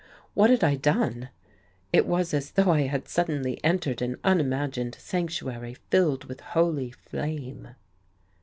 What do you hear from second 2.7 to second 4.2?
I had suddenly entered an